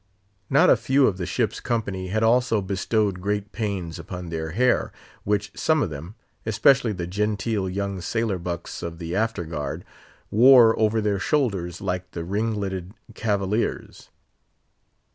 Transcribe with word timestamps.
Not 0.49 0.71
a 0.71 0.77
few 0.77 1.05
of 1.05 1.17
the 1.17 1.27
ship's 1.27 1.59
company 1.59 2.07
had 2.07 2.23
also 2.23 2.59
bestowed 2.59 3.21
great 3.21 3.51
pains 3.51 3.99
upon 3.99 4.29
their 4.29 4.49
hair, 4.53 4.91
which 5.25 5.51
some 5.55 5.83
of 5.83 5.91
them—especially 5.91 6.91
the 6.93 7.05
genteel 7.05 7.69
young 7.69 8.01
sailor 8.01 8.39
bucks 8.39 8.81
of 8.81 8.97
the 8.97 9.15
After 9.15 9.45
guard—wore 9.45 10.79
over 10.79 11.01
their 11.01 11.19
shoulders 11.19 11.81
like 11.81 12.09
the 12.13 12.23
ringleted 12.23 12.95
Cavaliers. 13.13 14.09